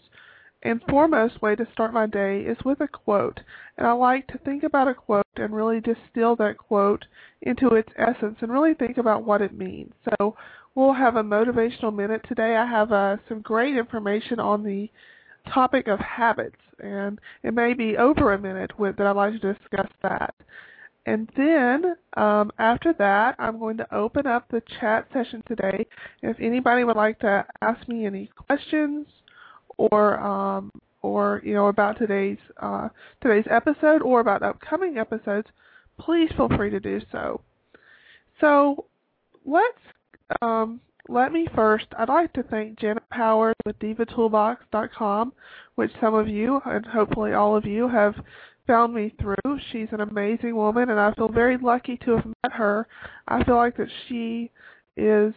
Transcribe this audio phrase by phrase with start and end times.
[0.62, 3.41] and foremost way to start my day is with a quote.
[3.77, 7.04] And I like to think about a quote and really distill that quote
[7.42, 9.92] into its essence and really think about what it means.
[10.04, 10.36] So
[10.74, 12.56] we'll have a motivational minute today.
[12.56, 14.88] I have uh, some great information on the
[15.52, 19.54] topic of habits, and it may be over a minute with, that I'd like to
[19.54, 20.34] discuss that.
[21.04, 25.84] And then um, after that, I'm going to open up the chat session today.
[26.22, 29.08] If anybody would like to ask me any questions
[29.91, 30.70] or um,
[31.02, 32.88] or you know about today's uh,
[33.20, 35.48] today's episode or about upcoming episodes,
[35.98, 37.41] please feel free to do so.
[38.41, 38.86] So
[39.44, 39.78] let's
[40.41, 41.86] um, let me first.
[41.98, 45.32] I'd like to thank Janet Powers with DivaToolbox.com,
[45.75, 48.14] which some of you and hopefully all of you have
[48.66, 49.59] found me through.
[49.72, 52.87] She's an amazing woman, and I feel very lucky to have met her.
[53.26, 54.50] I feel like that she
[54.97, 55.34] is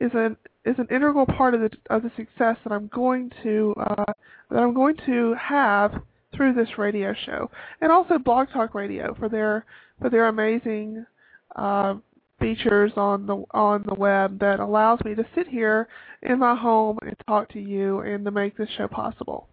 [0.00, 3.74] is an is an integral part of the of the success that I'm going to
[3.78, 4.12] uh,
[4.50, 6.02] that I'm going to have
[6.34, 7.50] through this radio show,
[7.80, 9.64] and also Blog Talk Radio for their
[10.00, 11.06] for their amazing
[11.54, 11.94] uh,
[12.40, 15.88] features on the on the web that allows me to sit here
[16.22, 19.48] in my home and talk to you and to make this show possible.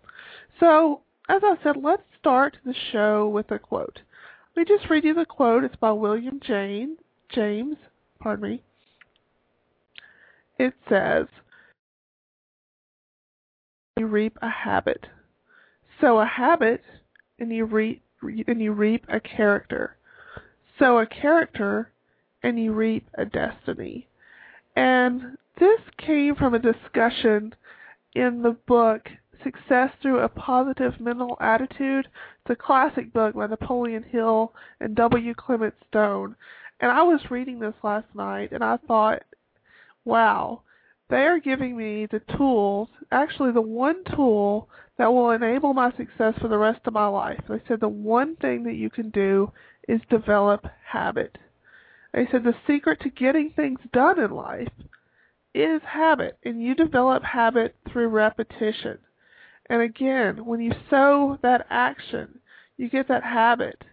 [0.59, 4.00] So, as I said, let's start the show with a quote.
[4.56, 5.63] Let me just read you the quote.
[5.63, 6.97] It's by William Jane
[7.29, 7.78] James,
[8.19, 8.63] pardon me
[10.61, 11.25] it says,
[13.97, 15.07] you reap a habit.
[15.99, 16.81] Sow a habit
[17.39, 19.97] and you reap and you reap a character.
[20.77, 21.91] Sow a character
[22.44, 24.07] and you reap a destiny.
[24.75, 27.53] And this came from a discussion
[28.13, 29.09] in the book
[29.43, 32.07] Success Through a Positive Mental Attitude.
[32.45, 35.33] It's a classic book by Napoleon Hill and W.
[35.33, 36.35] Clement Stone.
[36.79, 39.23] And I was reading this last night and I thought
[40.06, 40.62] wow,
[41.09, 46.34] they are giving me the tools, actually the one tool that will enable my success
[46.39, 47.41] for the rest of my life.
[47.50, 49.51] They said the one thing that you can do
[49.88, 51.38] is develop habit.
[52.13, 54.72] They said the secret to getting things done in life
[55.53, 58.97] is habit, and you develop habit through repetition.
[59.69, 62.40] And again, when you sow that action,
[62.78, 63.84] you get that habit.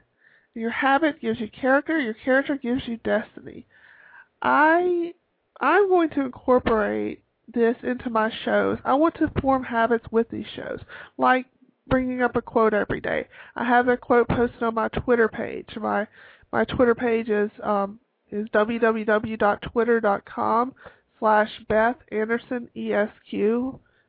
[0.55, 3.67] Your habit gives you character, your character gives you destiny.
[4.43, 5.15] I
[5.61, 8.79] I'm going to incorporate this into my shows.
[8.85, 10.79] I want to form habits with these shows,
[11.17, 11.47] like
[11.87, 13.27] bringing up a quote every day.
[13.57, 15.71] I have a quote posted on my Twitter page.
[15.77, 16.07] My
[16.53, 17.99] my Twitter page is um,
[18.31, 20.75] is www.twitter.com
[21.19, 21.51] slash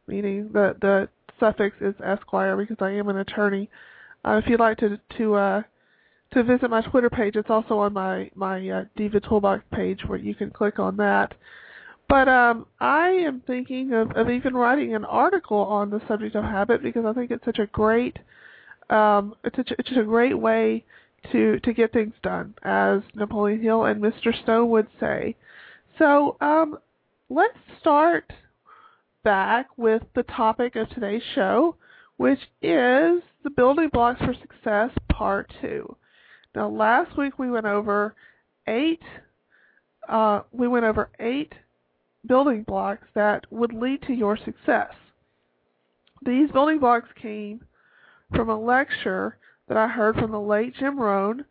[0.08, 1.10] meaning the the
[1.40, 3.70] suffix is Esquire because I am an attorney.
[4.26, 5.62] Uh, if you'd like to to uh,
[6.34, 7.36] to visit my Twitter page.
[7.36, 11.34] It's also on my my uh, Diva Toolbox page where you can click on that.
[12.08, 16.44] But um, I am thinking of, of even writing an article on the subject of
[16.44, 18.18] habit because I think it's such a great
[18.90, 20.84] um, it's it's a great way
[21.32, 24.40] to to get things done, as Napoleon Hill and Mr.
[24.44, 25.36] Stone would say.
[25.98, 26.80] So um,
[27.30, 28.32] let's start
[29.24, 31.76] back with the topic of today's show,
[32.18, 35.96] which is the building blocks for success, part two.
[36.56, 38.16] Now, last week we went over
[38.68, 39.02] eight.
[40.08, 41.54] Uh, we went over eight
[42.26, 44.94] building blocks that would lead to your success.
[46.26, 47.62] These building blocks came
[48.36, 49.38] from a lecture
[49.68, 51.46] that I heard from the late Jim Rohn,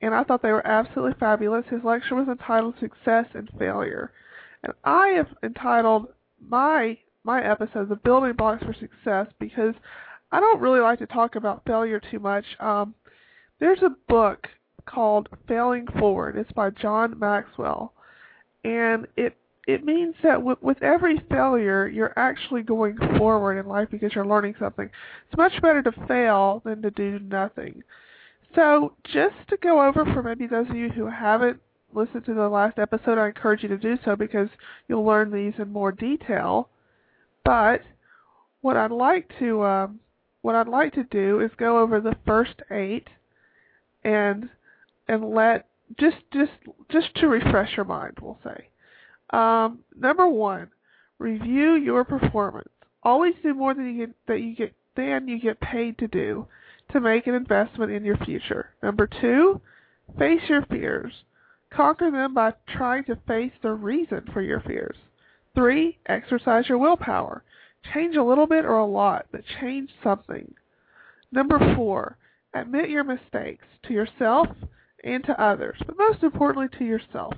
[0.00, 1.66] and I thought they were absolutely fabulous.
[1.68, 4.12] His lecture was entitled Success and Failure.
[4.62, 6.08] And I have entitled
[6.40, 9.74] my my episodes the building blocks for success because
[10.30, 12.44] I don't really like to talk about failure too much.
[12.60, 12.94] Um,
[13.58, 14.46] there's a book
[14.84, 16.36] called Failing Forward.
[16.36, 17.92] It's by John Maxwell,
[18.64, 19.36] and it
[19.66, 24.24] it means that with, with every failure, you're actually going forward in life because you're
[24.24, 24.88] learning something.
[25.26, 27.82] It's much better to fail than to do nothing.
[28.54, 31.60] So, just to go over for maybe those of you who haven't
[31.92, 34.48] listened to the last episode, I encourage you to do so because
[34.88, 36.68] you'll learn these in more detail.
[37.44, 37.82] But
[38.60, 40.00] what I'd like to um,
[40.42, 43.08] what I'd like to do is go over the first eight
[44.06, 44.48] and
[45.08, 45.66] and let
[45.98, 46.52] just just
[46.90, 48.68] just to refresh your mind, we'll say.
[49.30, 50.68] Um, number one,
[51.18, 52.68] review your performance.
[53.02, 56.46] Always do more than you get that you get than you get paid to do
[56.92, 58.70] to make an investment in your future.
[58.82, 59.60] Number two,
[60.18, 61.12] face your fears.
[61.70, 64.96] Conquer them by trying to face the reason for your fears.
[65.54, 67.42] Three, exercise your willpower.
[67.92, 70.54] Change a little bit or a lot, but change something.
[71.32, 72.16] Number four,
[72.60, 74.48] admit your mistakes to yourself
[75.04, 77.34] and to others, but most importantly to yourself.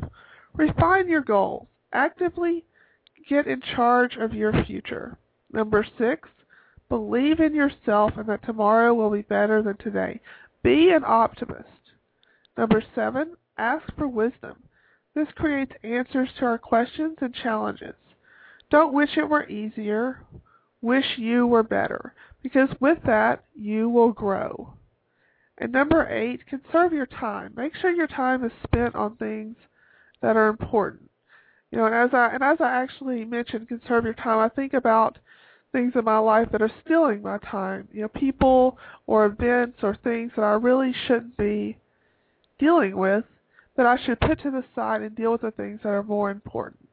[0.55, 1.67] Refine your goals.
[1.93, 2.65] Actively
[3.29, 5.17] get in charge of your future.
[5.53, 6.29] Number six,
[6.89, 10.21] believe in yourself and that tomorrow will be better than today.
[10.63, 11.69] Be an optimist.
[12.57, 14.57] Number seven, ask for wisdom.
[15.15, 17.95] This creates answers to our questions and challenges.
[18.71, 20.23] Don't wish it were easier.
[20.81, 24.75] Wish you were better, because with that, you will grow.
[25.59, 27.53] And number eight, conserve your time.
[27.57, 29.57] Make sure your time is spent on things
[30.23, 31.11] that are important.
[31.71, 34.39] You know, and as I and as I actually mentioned, conserve your time.
[34.39, 35.19] I think about
[35.73, 37.89] things in my life that are stealing my time.
[37.93, 41.77] You know, people or events or things that I really shouldn't be
[42.59, 43.25] dealing with
[43.77, 46.31] that I should put to the side and deal with the things that are more
[46.31, 46.89] important.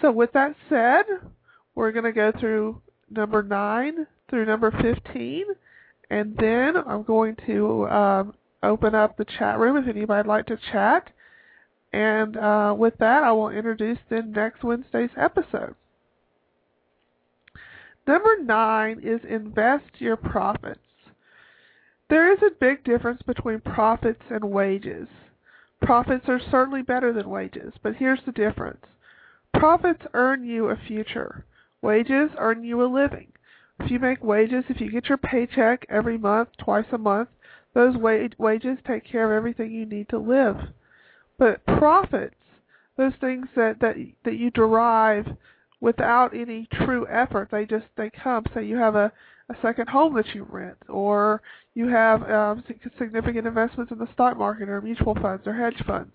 [0.00, 1.04] So with that said,
[1.74, 2.80] we're going to go through
[3.10, 5.44] number 9 through number 15
[6.12, 10.58] and then I'm going to um, open up the chat room if anybody'd like to
[10.70, 11.08] chat.
[11.90, 15.74] And uh, with that, I will introduce then next Wednesday's episode.
[18.06, 20.80] Number nine is invest your profits.
[22.10, 25.08] There is a big difference between profits and wages.
[25.80, 28.84] Profits are certainly better than wages, but here's the difference.
[29.54, 31.46] Profits earn you a future.
[31.80, 33.32] Wages earn you a living.
[33.82, 37.28] If you make wages, if you get your paycheck every month, twice a month,
[37.74, 40.56] those wage, wages take care of everything you need to live.
[41.38, 42.36] But profits,
[42.96, 45.26] those things that, that that you derive
[45.80, 48.44] without any true effort, they just they come.
[48.54, 49.10] Say you have a,
[49.48, 51.42] a second home that you rent, or
[51.74, 52.62] you have um,
[52.98, 56.12] significant investments in the stock market, or mutual funds, or hedge funds.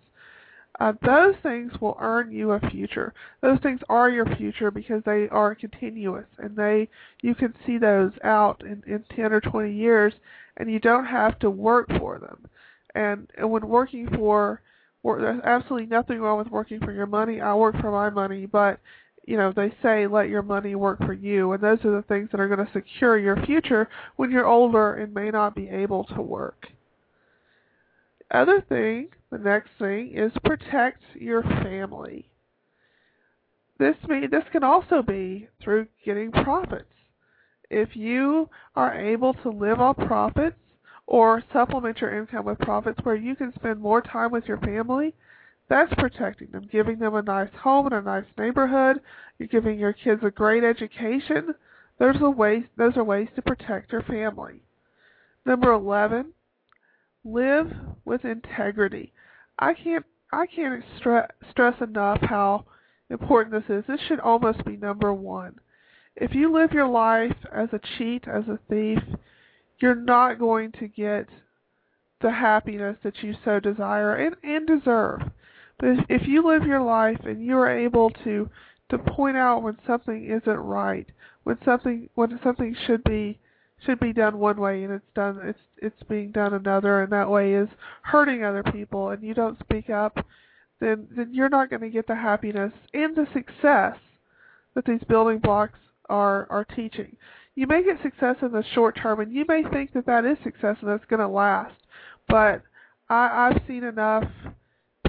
[0.80, 3.14] Uh, those things will earn you a future.
[3.42, 6.88] Those things are your future because they are continuous, and they
[7.22, 10.14] you can see those out in, in 10 or 20 years,
[10.58, 12.46] and you don't have to work for them.
[12.94, 14.62] And, and when working for
[15.04, 17.40] there's absolutely nothing wrong with working for your money.
[17.40, 18.80] I work for my money, but
[19.26, 22.30] you know they say let your money work for you, and those are the things
[22.32, 23.88] that are going to secure your future
[24.18, 26.68] when you're older and may not be able to work.
[28.32, 32.30] Other thing, the next thing is protect your family.
[33.80, 36.86] This mean this can also be through getting profits.
[37.70, 40.58] If you are able to live off profits,
[41.08, 45.16] or supplement your income with profits where you can spend more time with your family,
[45.70, 49.02] that's protecting them, giving them a nice home and a nice neighborhood.
[49.40, 51.56] You're giving your kids a great education.
[51.98, 54.62] Those are ways those are ways to protect your family.
[55.46, 56.34] Number 11,
[57.24, 57.72] live
[58.06, 59.14] with integrity.
[59.60, 62.66] I can't I can't stress stress enough how
[63.10, 63.86] important this is.
[63.88, 65.60] This should almost be number 1.
[66.16, 69.00] If you live your life as a cheat, as a thief,
[69.80, 71.28] you're not going to get
[72.22, 75.22] the happiness that you so desire and, and deserve.
[75.80, 78.50] But if, if you live your life and you are able to
[78.90, 81.08] to point out when something isn't right,
[81.44, 83.40] when something when something should be
[83.86, 87.30] should be done one way and it's done it's it's being done another and that
[87.30, 87.70] way is
[88.02, 90.26] hurting other people and you don't speak up,
[90.80, 93.98] then then you're not going to get the happiness and the success
[94.74, 95.80] that these building blocks
[96.10, 97.16] are are teaching
[97.58, 100.38] you may get success in the short term, and you may think that that is
[100.44, 101.74] success and that's going to last.
[102.30, 102.62] But
[103.10, 104.26] I, I've seen enough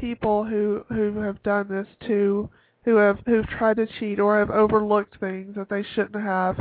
[0.01, 2.49] people who who have done this to
[2.87, 6.59] who have who've tried to cheat or have overlooked things that they shouldn't have,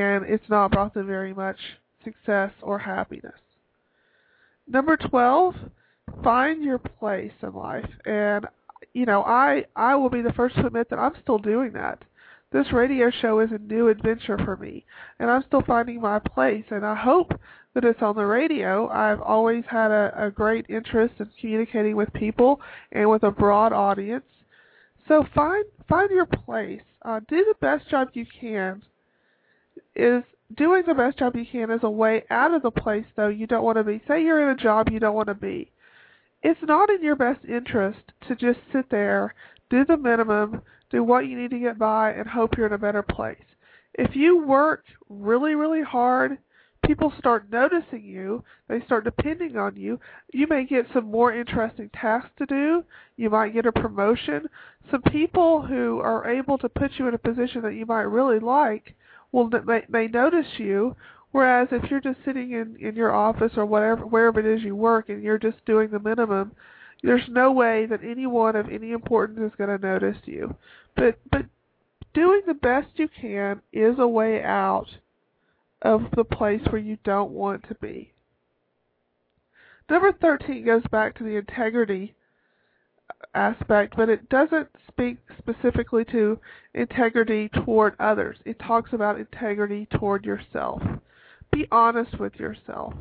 [0.00, 1.58] and it's not brought them very much
[2.04, 3.38] success or happiness.
[4.66, 5.54] Number 12,
[6.22, 7.88] find your place in life.
[8.04, 8.46] And
[8.94, 12.02] you know, I I will be the first to admit that I'm still doing that.
[12.52, 14.84] This radio show is a new adventure for me,
[15.18, 16.64] and I'm still finding my place.
[16.70, 17.32] And I hope
[17.74, 18.88] that it's on the radio.
[18.88, 22.60] I've always had a, a great interest in communicating with people
[22.92, 24.26] and with a broad audience.
[25.08, 26.82] So find find your place.
[27.02, 28.82] Uh, do the best job you can.
[29.94, 30.22] Is
[30.56, 33.46] doing the best job you can is a way out of the place though you
[33.46, 34.00] don't want to be.
[34.06, 35.70] Say you're in a job you don't want to be
[36.42, 39.34] it's not in your best interest to just sit there,
[39.70, 42.78] do the minimum, do what you need to get by, and hope you're in a
[42.78, 43.44] better place.
[43.94, 46.38] If you work really, really hard,
[46.84, 50.00] people start noticing you, they start depending on you.
[50.32, 52.84] You may get some more interesting tasks to do,
[53.16, 54.48] you might get a promotion.
[54.90, 58.40] Some people who are able to put you in a position that you might really
[58.40, 58.96] like
[59.32, 59.50] will
[59.88, 60.94] may, notice you
[61.32, 64.76] Whereas if you're just sitting in in your office or whatever wherever it is you
[64.76, 66.52] work and you're just doing the minimum,
[67.02, 70.54] there's no way that anyone of any importance is going to notice you.
[70.94, 71.46] But but
[72.12, 74.88] doing the best you can is a way out
[75.80, 78.12] of the place where you don't want to be.
[79.88, 82.14] Number 13 goes back to the integrity
[83.34, 86.38] aspect, but it doesn't speak specifically to
[86.74, 88.36] integrity toward others.
[88.44, 90.82] It talks about integrity toward yourself
[91.52, 92.94] be honest with yourself.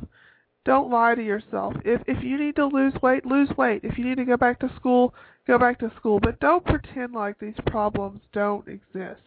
[0.63, 1.73] Don't lie to yourself.
[1.83, 3.81] If if you need to lose weight, lose weight.
[3.83, 5.15] If you need to go back to school,
[5.47, 6.19] go back to school.
[6.19, 9.21] But don't pretend like these problems don't exist.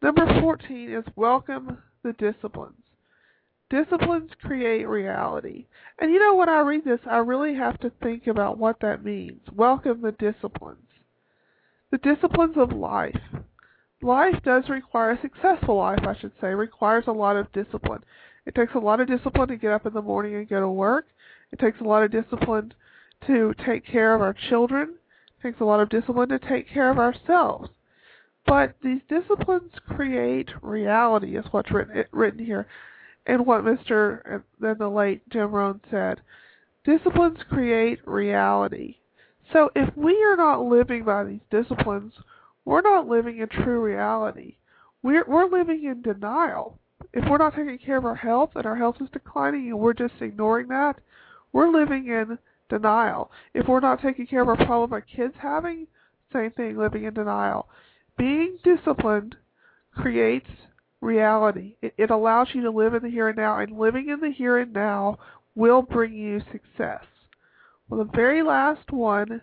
[0.00, 2.83] Number 14 is welcome the disciplines.
[3.74, 5.66] Disciplines create reality.
[5.98, 9.04] And you know, when I read this, I really have to think about what that
[9.04, 9.40] means.
[9.52, 10.86] Welcome the disciplines.
[11.90, 13.20] The disciplines of life
[14.00, 18.04] life does require a successful life, I should say, requires a lot of discipline.
[18.46, 20.68] It takes a lot of discipline to get up in the morning and go to
[20.68, 21.06] work.
[21.50, 22.74] It takes a lot of discipline
[23.26, 24.94] to take care of our children.
[25.40, 27.70] It takes a lot of discipline to take care of ourselves.
[28.46, 32.68] But these disciplines create reality, is what's written, written here,
[33.26, 34.20] and what Mr.
[34.24, 36.20] and then the late Jim Rohn said.
[36.84, 38.96] Disciplines create reality.
[39.52, 42.12] So if we are not living by these disciplines,
[42.64, 44.56] we're not living in true reality.
[45.02, 46.78] We're we're living in denial.
[47.12, 49.92] If we're not taking care of our health and our health is declining and we're
[49.92, 50.96] just ignoring that,
[51.52, 52.38] we're living in
[52.68, 53.30] denial.
[53.52, 55.86] If we're not taking care of our problem our kids having,
[56.32, 57.68] same thing, living in denial.
[58.16, 59.36] Being disciplined
[59.94, 60.50] creates
[61.04, 61.76] reality.
[61.82, 64.30] It, it allows you to live in the here and now, and living in the
[64.30, 65.18] here and now
[65.54, 67.04] will bring you success.
[67.88, 69.42] Well, the very last one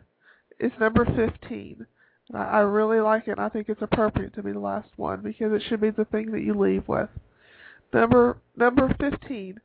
[0.59, 1.85] is number 15.
[2.33, 3.39] I really like it.
[3.39, 6.31] I think it's appropriate to be the last one because it should be the thing
[6.31, 7.09] that you leave with.
[7.93, 9.59] Number number 15.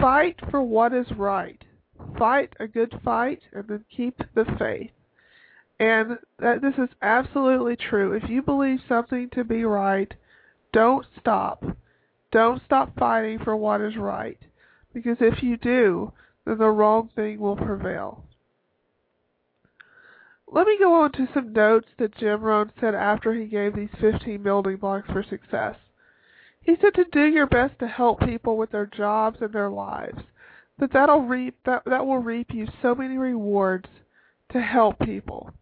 [0.00, 1.62] Fight for what is right.
[2.18, 4.90] Fight a good fight and then keep the faith.
[5.78, 8.12] And that this is absolutely true.
[8.12, 10.12] If you believe something to be right,
[10.74, 11.64] don't stop.
[12.32, 14.38] Don't stop fighting for what is right.
[14.92, 16.12] Because if you do,
[16.44, 18.24] then the wrong thing will prevail.
[20.46, 23.88] Let me go on to some notes that Jim Rohn said after he gave these
[24.00, 25.76] 15 building blocks for success.
[26.60, 30.22] He said to do your best to help people with their jobs and their lives.
[30.78, 33.88] That that'll reap that that will reap you so many rewards
[34.52, 35.52] to help people.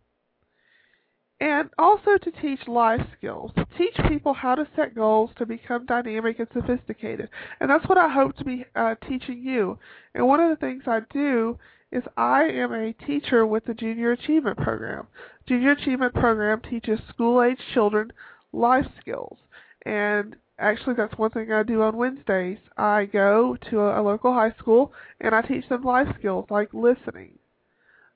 [1.42, 3.50] And also to teach life skills.
[3.56, 7.28] To teach people how to set goals to become dynamic and sophisticated.
[7.58, 9.76] And that's what I hope to be uh, teaching you.
[10.14, 11.58] And one of the things I do
[11.90, 15.08] is I am a teacher with the Junior Achievement Program.
[15.48, 18.12] Junior Achievement Program teaches school-age children
[18.52, 19.36] life skills.
[19.84, 22.58] And actually that's one thing I do on Wednesdays.
[22.76, 26.72] I go to a, a local high school and I teach them life skills like
[26.72, 27.36] listening,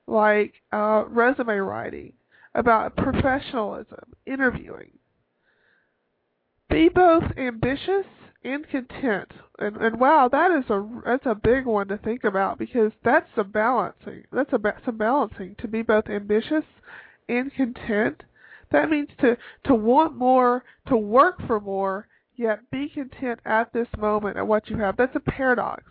[0.07, 2.13] like uh, resume writing,
[2.55, 4.91] about professionalism, interviewing.
[6.69, 8.05] Be both ambitious
[8.43, 9.31] and content.
[9.59, 13.29] And and wow, that is a that's a big one to think about because that's
[13.37, 14.23] a balancing.
[14.31, 16.63] That's a some balancing to be both ambitious
[17.29, 18.23] and content.
[18.71, 23.87] That means to to want more, to work for more, yet be content at this
[23.97, 24.97] moment at what you have.
[24.97, 25.83] That's a paradox.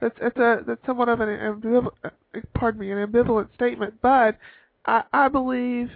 [0.00, 2.10] That's it's a that's somewhat of an ambivalent, uh,
[2.54, 4.36] pardon me, an ambivalent statement, but
[4.86, 5.90] I I believe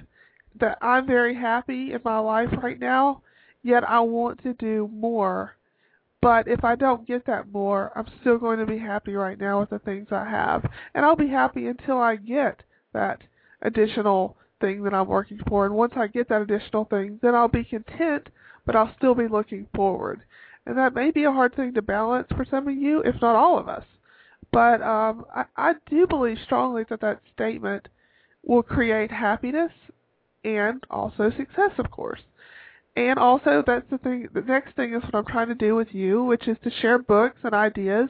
[0.58, 3.22] that I'm very happy in my life right now,
[3.62, 5.56] yet I want to do more
[6.26, 9.60] but if I don't get that more, I'm still going to be happy right now
[9.60, 10.68] with the things I have.
[10.92, 13.22] And I'll be happy until I get that
[13.62, 15.66] additional thing that I'm working for.
[15.66, 18.28] And once I get that additional thing, then I'll be content,
[18.64, 20.22] but I'll still be looking forward.
[20.66, 23.36] And that may be a hard thing to balance for some of you, if not
[23.36, 23.84] all of us.
[24.52, 27.86] But um, I, I do believe strongly that that statement
[28.46, 29.72] will create happiness
[30.44, 32.20] and also success, of course.
[32.96, 34.28] And also, that's the thing.
[34.32, 36.98] The next thing is what I'm trying to do with you, which is to share
[36.98, 38.08] books and ideas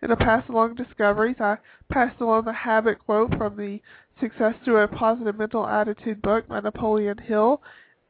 [0.00, 1.36] and to pass along discoveries.
[1.40, 1.56] I
[1.90, 3.80] passed along the habit quote from the
[4.20, 7.62] Success Through a Positive Mental Attitude book by Napoleon Hill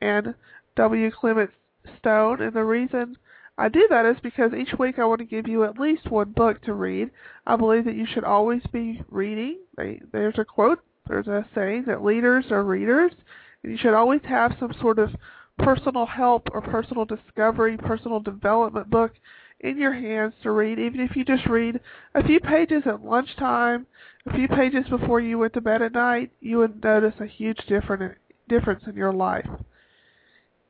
[0.03, 0.35] and
[0.77, 1.11] W.
[1.11, 1.51] Clement
[1.99, 2.43] Stone.
[2.43, 3.17] And the reason
[3.57, 6.33] I do that is because each week I want to give you at least one
[6.33, 7.11] book to read.
[7.47, 9.61] I believe that you should always be reading.
[10.13, 13.13] There's a quote, there's a saying that leaders are readers,
[13.63, 15.11] and you should always have some sort of
[15.59, 19.13] personal help or personal discovery, personal development book
[19.61, 21.81] in your hands to read, even if you just read
[22.15, 23.87] a few pages at lunchtime,
[24.27, 27.59] a few pages before you went to bed at night, you would notice a huge
[27.69, 28.17] different
[28.49, 29.49] difference in your life.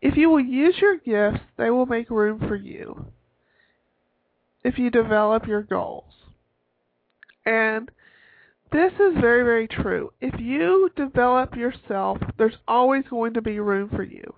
[0.00, 3.07] If you will use your gifts, they will make room for you.
[4.64, 6.12] If you develop your goals.
[7.45, 7.90] And
[8.71, 10.13] this is very, very true.
[10.21, 14.35] If you develop yourself, there's always going to be room for you.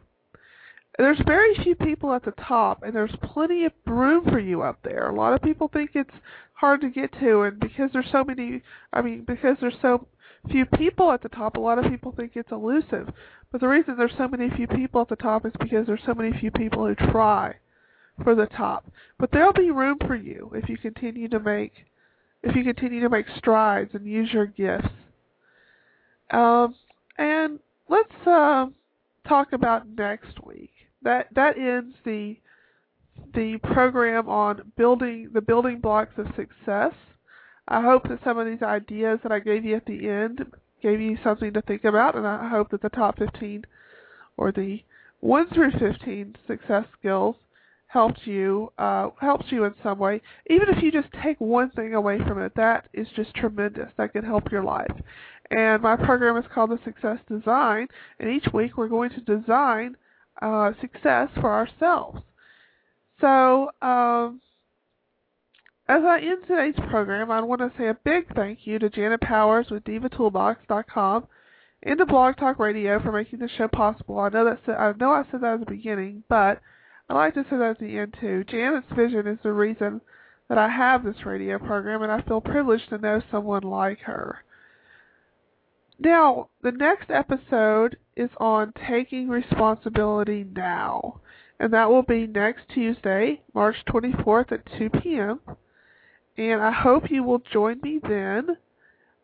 [0.98, 4.78] There's very few people at the top, and there's plenty of room for you up
[4.82, 5.08] there.
[5.08, 6.14] A lot of people think it's
[6.54, 10.06] hard to get to, and because there's so many, I mean, because there's so
[10.50, 13.08] few people at the top, a lot of people think it's elusive.
[13.50, 16.14] But the reason there's so many few people at the top is because there's so
[16.14, 17.54] many few people who try
[18.22, 18.90] for the top.
[19.18, 21.72] But there'll be room for you if you continue to make
[22.42, 24.88] if you continue to make strides and use your gifts.
[26.30, 26.74] Um,
[27.18, 28.66] and let's uh,
[29.28, 30.70] talk about next week.
[31.02, 32.36] That that ends the
[33.34, 36.94] the program on building the building blocks of success.
[37.68, 40.44] I hope that some of these ideas that I gave you at the end
[40.82, 43.64] gave you something to think about, and I hope that the top 15
[44.36, 44.82] or the
[45.20, 47.36] 1 through 15 success skills
[47.90, 50.20] helped you uh, helps you in some way.
[50.48, 53.90] Even if you just take one thing away from it, that is just tremendous.
[53.96, 54.94] That can help your life.
[55.50, 57.88] And my program is called the Success Design,
[58.20, 59.96] and each week we're going to design
[60.40, 62.20] uh, success for ourselves.
[63.20, 64.40] So, um,
[65.88, 69.20] as I end today's program, I want to say a big thank you to Janet
[69.20, 71.26] Powers with DivaToolbox.com
[71.82, 74.20] and to Blog Talk Radio for making the show possible.
[74.20, 76.60] I know that I know I said that at the beginning, but
[77.10, 78.44] I like to say that at the end too.
[78.44, 80.00] Janet's vision is the reason
[80.48, 84.38] that I have this radio program, and I feel privileged to know someone like her.
[85.98, 91.20] Now, the next episode is on taking responsibility now,
[91.58, 95.40] and that will be next Tuesday, March 24th at 2 p.m
[96.40, 98.56] and I hope you will join me then.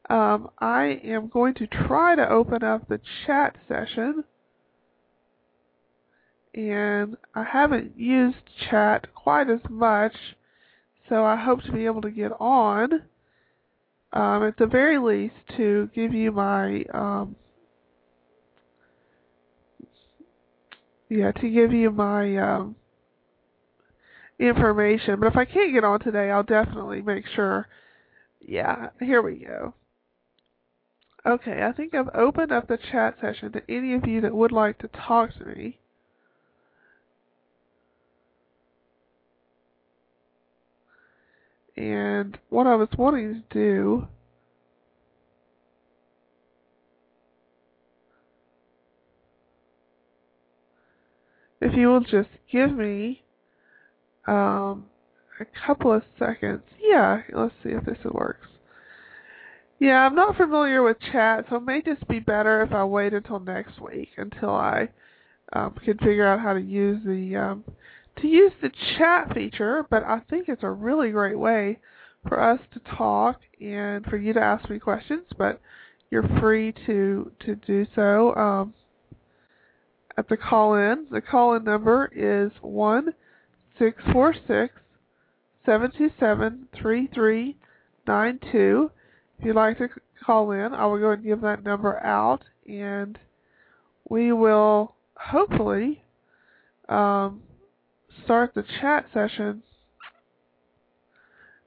[0.09, 4.25] Um, I am going to try to open up the chat session,
[6.57, 8.38] and I haven't used
[8.71, 10.14] chat quite as much,
[11.09, 13.03] so I hope to be able to get on.
[14.12, 17.37] Um, at the very least, to give you my um,
[21.11, 22.77] yeah, to give you my um,
[24.38, 25.21] information.
[25.21, 27.69] But if I can't get on today, I'll definitely make sure.
[28.40, 29.75] Yeah, here we go.
[31.27, 34.53] Okay, I think I've opened up the chat session to any of you that would
[34.53, 35.79] like to talk to me.
[41.77, 44.09] And what I was wanting to do
[51.61, 53.23] if you will just give me
[54.27, 54.87] um,
[55.41, 56.62] a couple of seconds.
[56.81, 58.47] Yeah, let's see if this works.
[59.79, 63.12] Yeah, I'm not familiar with chat, so it may just be better if I wait
[63.12, 64.89] until next week until I
[65.53, 67.65] um, can figure out how to use the um,
[68.20, 69.87] to use the chat feature.
[69.90, 71.79] But I think it's a really great way
[72.29, 75.24] for us to talk and for you to ask me questions.
[75.37, 75.61] But
[76.11, 78.74] you're free to to do so um,
[80.16, 81.07] at the call in.
[81.11, 83.14] The call in number is one
[83.79, 84.74] six four six
[85.64, 87.57] seven two seven three three
[88.07, 88.90] nine two.
[89.38, 89.88] If you'd like to
[90.24, 93.18] call in, I will go and give that number out, and
[94.09, 96.02] we will hopefully
[96.88, 97.42] um,
[98.24, 99.62] start the chat session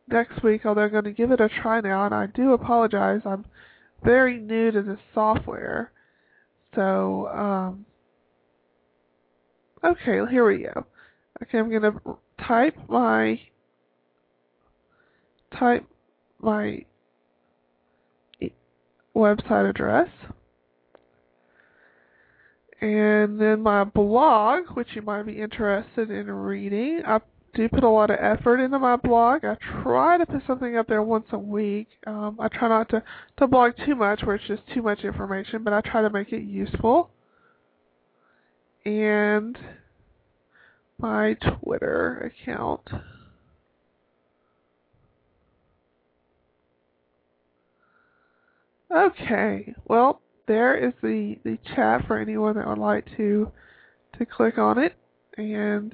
[0.07, 0.65] next week.
[0.65, 3.21] Although I'm going to give it a try now, and I do apologize.
[3.25, 3.45] I'm
[4.03, 5.91] very new to this software,
[6.75, 7.85] so um,
[9.83, 10.85] okay, here we go.
[11.43, 13.39] Okay, I'm going to type my
[15.57, 15.85] type
[16.41, 16.85] my
[19.15, 20.07] website address
[22.81, 27.01] and then my blog, which you might be interested in reading.
[27.05, 27.19] I
[27.53, 29.43] do put a lot of effort into my blog.
[29.43, 31.87] I try to put something up there once a week.
[32.07, 33.03] Um, I try not to,
[33.37, 36.31] to blog too much where it's just too much information, but I try to make
[36.31, 37.09] it useful.
[38.85, 39.57] And
[40.97, 42.81] my Twitter account.
[48.91, 53.49] Okay, well, there is the, the chat for anyone that would like to
[54.17, 54.95] to click on it.
[55.37, 55.93] And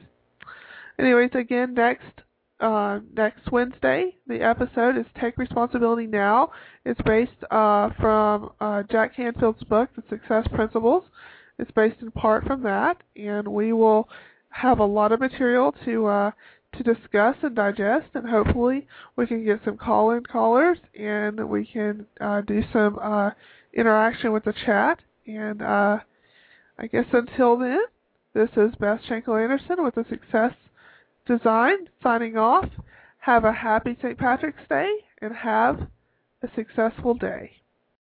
[0.98, 2.22] anyways, again, next
[2.62, 6.52] uh, next Wednesday, the episode is Take Responsibility Now.
[6.86, 11.04] It's based uh, from uh, Jack Canfield's book, The Success Principles.
[11.60, 14.08] It's based in part from that, and we will
[14.50, 16.32] have a lot of material to uh,
[16.78, 18.88] to discuss and digest, and hopefully
[19.18, 23.32] we can get some call-in callers, and we can uh, do some uh,
[23.76, 25.00] interaction with the chat.
[25.28, 26.00] And uh,
[26.78, 27.80] I guess until then,
[28.34, 30.54] this is Beth Schenkel Anderson with the Success
[31.26, 32.70] Design signing off.
[33.20, 34.18] Have a happy St.
[34.18, 34.90] Patrick's Day
[35.22, 35.88] and have
[36.44, 37.55] a successful day.